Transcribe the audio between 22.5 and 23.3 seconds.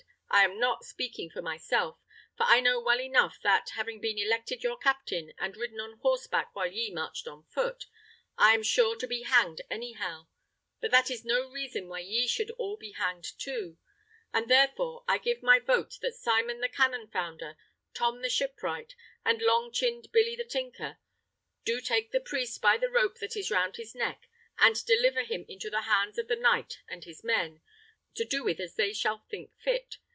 by the rope